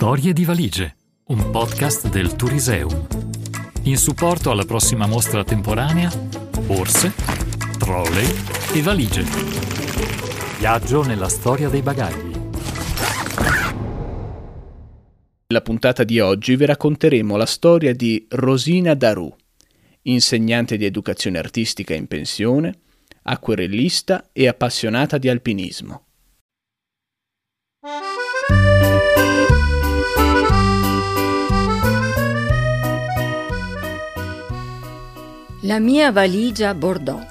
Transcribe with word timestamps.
Storie 0.00 0.32
di 0.32 0.46
valigie, 0.46 0.96
un 1.26 1.50
podcast 1.50 2.08
del 2.08 2.34
Turiseum. 2.34 3.06
In 3.82 3.98
supporto 3.98 4.50
alla 4.50 4.64
prossima 4.64 5.06
mostra 5.06 5.44
temporanea, 5.44 6.10
borse, 6.64 7.12
trolley 7.78 8.26
e 8.72 8.80
valigie. 8.80 9.24
Viaggio 10.58 11.02
nella 11.02 11.28
storia 11.28 11.68
dei 11.68 11.82
bagagli. 11.82 12.32
Nella 15.48 15.62
puntata 15.62 16.02
di 16.02 16.18
oggi 16.18 16.56
vi 16.56 16.64
racconteremo 16.64 17.36
la 17.36 17.44
storia 17.44 17.94
di 17.94 18.26
Rosina 18.30 18.94
Daru, 18.94 19.30
insegnante 20.04 20.78
di 20.78 20.86
educazione 20.86 21.36
artistica 21.36 21.92
in 21.92 22.06
pensione, 22.06 22.72
acquerellista 23.24 24.30
e 24.32 24.48
appassionata 24.48 25.18
di 25.18 25.28
alpinismo. 25.28 26.06
La 35.64 35.78
mia 35.78 36.10
valigia 36.10 36.72
Bordeaux. 36.72 37.22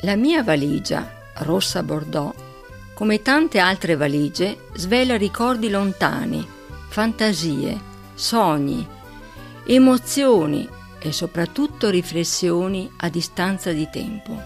La 0.00 0.16
mia 0.16 0.42
valigia, 0.42 1.12
rossa 1.34 1.82
Bordeaux, 1.82 2.34
come 2.94 3.20
tante 3.20 3.58
altre 3.58 3.96
valigie, 3.96 4.56
svela 4.72 5.18
ricordi 5.18 5.68
lontani, 5.68 6.42
fantasie, 6.88 7.78
sogni, 8.14 8.88
emozioni 9.66 10.66
e 10.98 11.12
soprattutto 11.12 11.90
riflessioni 11.90 12.90
a 12.96 13.10
distanza 13.10 13.72
di 13.72 13.86
tempo. 13.92 14.40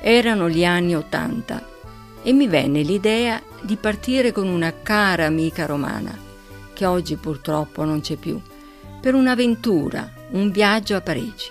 Erano 0.00 0.48
gli 0.48 0.64
anni 0.64 0.94
Ottanta 0.94 1.60
e 2.22 2.32
mi 2.32 2.46
venne 2.46 2.82
l'idea 2.82 3.42
di 3.60 3.74
partire 3.74 4.30
con 4.30 4.46
una 4.46 4.72
cara 4.72 5.26
amica 5.26 5.66
romana, 5.66 6.16
che 6.72 6.86
oggi 6.86 7.16
purtroppo 7.16 7.82
non 7.82 8.00
c'è 8.00 8.14
più, 8.14 8.40
per 9.00 9.14
un'avventura 9.14 10.13
un 10.30 10.50
viaggio 10.50 10.96
a 10.96 11.00
Parigi. 11.00 11.48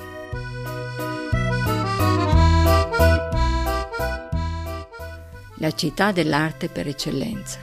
La 5.57 5.71
città 5.71 6.11
dell'arte 6.11 6.67
per 6.67 6.87
eccellenza. 6.87 7.59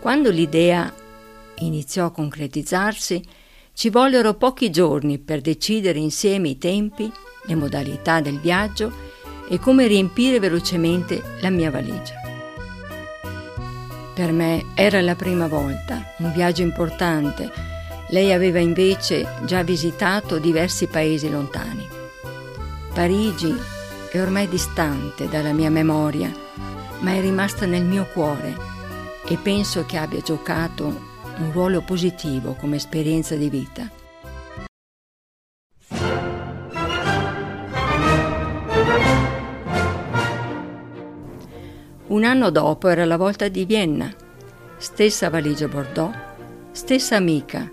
Quando 0.00 0.30
l'idea 0.30 0.92
iniziò 1.56 2.06
a 2.06 2.10
concretizzarsi, 2.10 3.22
ci 3.74 3.90
vollero 3.90 4.34
pochi 4.34 4.70
giorni 4.70 5.18
per 5.18 5.40
decidere 5.40 5.98
insieme 5.98 6.48
i 6.48 6.58
tempi, 6.58 7.12
le 7.44 7.54
modalità 7.54 8.20
del 8.20 8.38
viaggio 8.38 8.90
e 9.48 9.58
come 9.58 9.86
riempire 9.86 10.40
velocemente 10.40 11.22
la 11.40 11.50
mia 11.50 11.70
valigia. 11.70 12.14
Per 14.14 14.32
me 14.32 14.66
era 14.74 15.00
la 15.00 15.14
prima 15.14 15.46
volta, 15.46 16.14
un 16.18 16.32
viaggio 16.32 16.62
importante 16.62 17.68
lei 18.10 18.32
aveva 18.32 18.58
invece 18.58 19.26
già 19.44 19.62
visitato 19.62 20.38
diversi 20.38 20.86
paesi 20.86 21.30
lontani. 21.30 21.86
Parigi 22.92 23.54
è 24.10 24.20
ormai 24.20 24.48
distante 24.48 25.28
dalla 25.28 25.52
mia 25.52 25.70
memoria, 25.70 26.32
ma 27.00 27.12
è 27.12 27.20
rimasta 27.20 27.66
nel 27.66 27.84
mio 27.84 28.06
cuore 28.12 28.56
e 29.26 29.36
penso 29.36 29.84
che 29.84 29.98
abbia 29.98 30.20
giocato 30.20 31.06
un 31.38 31.52
ruolo 31.52 31.82
positivo 31.82 32.54
come 32.54 32.76
esperienza 32.76 33.36
di 33.36 33.50
vita. 33.50 33.90
Un 42.06 42.24
anno 42.24 42.50
dopo 42.50 42.88
era 42.88 43.04
la 43.04 43.18
volta 43.18 43.48
di 43.48 43.66
Vienna, 43.66 44.10
stessa 44.78 45.28
valigia 45.28 45.68
Bordeaux, 45.68 46.16
stessa 46.72 47.16
amica, 47.16 47.70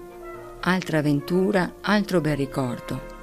altra 0.68 0.98
avventura, 0.98 1.76
altro 1.82 2.22
bel 2.22 2.36
ricordo. 2.36 3.14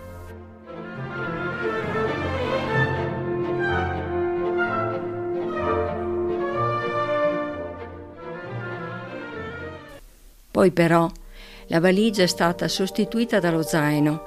Poi 10.52 10.70
però 10.70 11.10
la 11.66 11.80
valigia 11.80 12.22
è 12.22 12.26
stata 12.26 12.68
sostituita 12.68 13.40
dallo 13.40 13.62
zaino, 13.62 14.22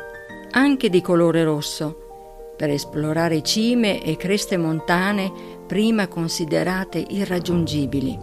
anche 0.52 0.90
di 0.90 1.00
colore 1.00 1.44
rosso, 1.46 2.54
per 2.58 2.70
esplorare 2.70 3.42
cime 3.44 4.04
e 4.04 4.18
creste 4.18 4.58
montane 4.58 5.32
prima 5.66 6.08
considerate 6.08 6.98
irraggiungibili. 7.08 8.18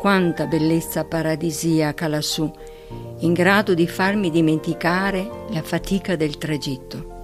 Quanta 0.00 0.46
bellezza 0.46 1.04
paradisiaca 1.04 2.08
lassù 2.08 2.50
in 3.20 3.32
grado 3.32 3.74
di 3.74 3.86
farmi 3.86 4.30
dimenticare 4.30 5.28
la 5.50 5.62
fatica 5.62 6.16
del 6.16 6.36
tragitto. 6.38 7.14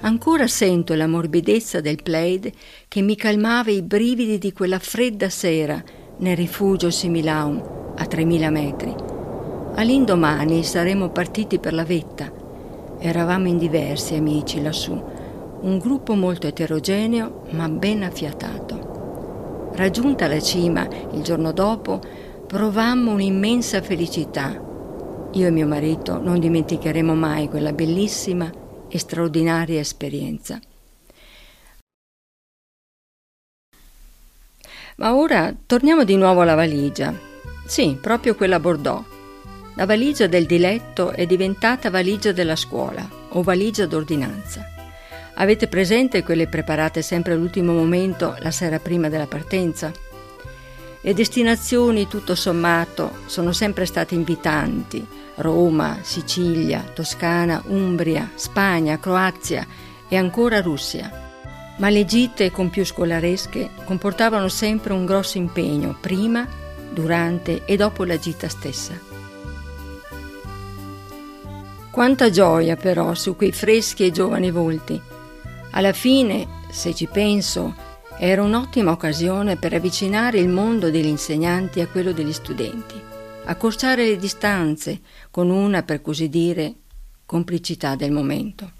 Ancora 0.00 0.46
sento 0.46 0.94
la 0.94 1.08
morbidezza 1.08 1.80
del 1.80 2.00
plaid 2.02 2.52
che 2.86 3.00
mi 3.00 3.16
calmava 3.16 3.70
i 3.70 3.82
brividi 3.82 4.38
di 4.38 4.52
quella 4.52 4.78
fredda 4.78 5.28
sera 5.28 5.82
nel 6.18 6.36
rifugio 6.36 6.90
Similaun 6.90 7.94
a 7.96 8.06
3000 8.06 8.50
metri. 8.50 8.94
All'indomani 9.74 10.62
saremmo 10.62 11.10
partiti 11.10 11.58
per 11.58 11.74
la 11.74 11.84
vetta 11.84 12.35
Eravamo 12.98 13.46
in 13.46 13.58
diversi 13.58 14.14
amici 14.14 14.62
lassù, 14.62 14.92
un 15.60 15.78
gruppo 15.78 16.14
molto 16.14 16.46
eterogeneo 16.46 17.42
ma 17.50 17.68
ben 17.68 18.02
affiatato. 18.02 19.70
Raggiunta 19.74 20.26
la 20.26 20.40
cima 20.40 20.88
il 21.12 21.22
giorno 21.22 21.52
dopo, 21.52 22.00
provammo 22.46 23.12
un'immensa 23.12 23.82
felicità. 23.82 24.58
Io 25.32 25.46
e 25.46 25.50
mio 25.50 25.66
marito 25.66 26.18
non 26.18 26.38
dimenticheremo 26.38 27.14
mai 27.14 27.48
quella 27.48 27.72
bellissima 27.72 28.50
e 28.88 28.98
straordinaria 28.98 29.80
esperienza. 29.80 30.58
Ma 34.96 35.14
ora 35.14 35.54
torniamo 35.66 36.04
di 36.04 36.16
nuovo 36.16 36.40
alla 36.40 36.54
valigia. 36.54 37.14
Sì, 37.66 37.98
proprio 38.00 38.34
quella 38.34 38.58
Bordeaux 38.58 39.15
la 39.76 39.84
valigia 39.84 40.26
del 40.26 40.46
diletto 40.46 41.10
è 41.10 41.26
diventata 41.26 41.90
valigia 41.90 42.32
della 42.32 42.56
scuola 42.56 43.06
o 43.28 43.42
valigia 43.42 43.84
d'ordinanza. 43.84 44.66
Avete 45.34 45.68
presente 45.68 46.22
quelle 46.22 46.48
preparate 46.48 47.02
sempre 47.02 47.34
all'ultimo 47.34 47.74
momento, 47.74 48.34
la 48.38 48.50
sera 48.50 48.78
prima 48.78 49.10
della 49.10 49.26
partenza? 49.26 49.92
Le 51.02 51.12
destinazioni, 51.12 52.08
tutto 52.08 52.34
sommato, 52.34 53.18
sono 53.26 53.52
sempre 53.52 53.84
state 53.84 54.14
invitanti. 54.14 55.06
Roma, 55.36 55.98
Sicilia, 56.00 56.82
Toscana, 56.94 57.62
Umbria, 57.66 58.30
Spagna, 58.34 58.98
Croazia 58.98 59.66
e 60.08 60.16
ancora 60.16 60.62
Russia. 60.62 61.34
Ma 61.76 61.90
le 61.90 62.06
gite 62.06 62.50
con 62.50 62.70
più 62.70 62.82
scolaresche 62.82 63.68
comportavano 63.84 64.48
sempre 64.48 64.94
un 64.94 65.04
grosso 65.04 65.36
impegno 65.36 65.94
prima, 66.00 66.48
durante 66.90 67.66
e 67.66 67.76
dopo 67.76 68.04
la 68.04 68.18
gita 68.18 68.48
stessa. 68.48 69.05
Quanta 71.96 72.28
gioia 72.28 72.76
però 72.76 73.14
su 73.14 73.36
quei 73.36 73.52
freschi 73.52 74.04
e 74.04 74.10
giovani 74.10 74.50
volti. 74.50 75.00
Alla 75.70 75.94
fine, 75.94 76.46
se 76.68 76.94
ci 76.94 77.06
penso, 77.06 77.74
era 78.18 78.42
un'ottima 78.42 78.90
occasione 78.90 79.56
per 79.56 79.72
avvicinare 79.72 80.38
il 80.38 80.50
mondo 80.50 80.90
degli 80.90 81.06
insegnanti 81.06 81.80
a 81.80 81.86
quello 81.86 82.12
degli 82.12 82.34
studenti, 82.34 83.00
accorciare 83.46 84.04
le 84.04 84.18
distanze 84.18 85.00
con 85.30 85.48
una, 85.48 85.84
per 85.84 86.02
così 86.02 86.28
dire, 86.28 86.74
complicità 87.24 87.96
del 87.96 88.12
momento. 88.12 88.72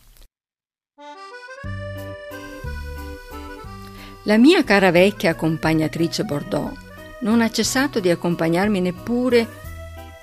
La 4.24 4.36
mia 4.36 4.62
cara 4.62 4.90
vecchia 4.90 5.30
accompagnatrice 5.30 6.24
Bordeaux 6.24 6.76
non 7.20 7.40
ha 7.40 7.48
cessato 7.48 7.98
di 7.98 8.10
accompagnarmi 8.10 8.78
neppure 8.78 9.48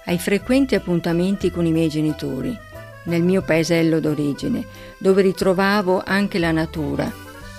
ai 0.06 0.20
frequenti 0.20 0.76
appuntamenti 0.76 1.50
con 1.50 1.66
i 1.66 1.72
miei 1.72 1.90
genitori, 1.90 2.56
nel 3.04 3.24
mio 3.24 3.42
paesello 3.42 4.00
d'origine, 4.00 4.66
dove 4.98 5.22
ritrovavo 5.22 6.02
anche 6.06 6.40
la 6.40 6.52
natura, 6.52 7.12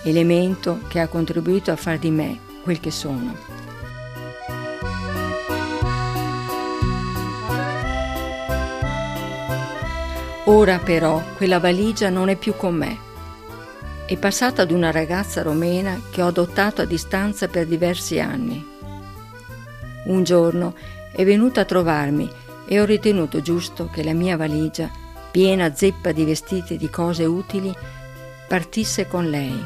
elemento 0.04 0.80
che 0.88 1.00
ha 1.00 1.08
contribuito 1.08 1.70
a 1.70 1.76
far 1.76 1.98
di 1.98 2.10
me 2.10 2.38
quel 2.62 2.80
che 2.80 2.90
sono. 2.90 3.52
Ora 10.46 10.78
però 10.78 11.22
quella 11.36 11.58
valigia 11.58 12.10
non 12.10 12.28
è 12.28 12.36
più 12.36 12.54
con 12.54 12.74
me. 12.74 12.98
È 14.06 14.16
passata 14.18 14.60
ad 14.60 14.70
una 14.70 14.90
ragazza 14.90 15.40
romena 15.40 15.98
che 16.10 16.20
ho 16.20 16.26
adottato 16.26 16.82
a 16.82 16.84
distanza 16.84 17.48
per 17.48 17.66
diversi 17.66 18.20
anni. 18.20 18.62
Un 20.04 20.22
giorno 20.22 20.74
è 21.12 21.24
venuta 21.24 21.62
a 21.62 21.64
trovarmi 21.64 22.30
e 22.66 22.78
ho 22.78 22.84
ritenuto 22.84 23.40
giusto 23.40 23.88
che 23.90 24.04
la 24.04 24.12
mia 24.12 24.36
valigia, 24.36 24.90
piena 25.34 25.74
zeppa 25.74 26.12
di 26.12 26.24
vestiti 26.24 26.74
e 26.74 26.76
di 26.76 26.88
cose 26.88 27.24
utili, 27.24 27.74
partisse 28.46 29.08
con 29.08 29.28
lei. 29.28 29.64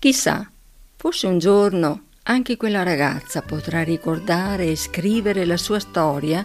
Chissà, 0.00 0.50
forse 0.96 1.28
un 1.28 1.38
giorno 1.38 2.06
anche 2.24 2.56
quella 2.56 2.82
ragazza 2.82 3.42
potrà 3.42 3.84
ricordare 3.84 4.72
e 4.72 4.76
scrivere 4.76 5.44
la 5.44 5.56
sua 5.56 5.78
storia 5.78 6.44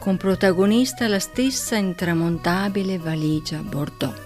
con 0.00 0.16
protagonista 0.16 1.06
la 1.06 1.20
stessa 1.20 1.76
intramontabile 1.76 2.98
valigia 2.98 3.58
Bordeaux. 3.58 4.25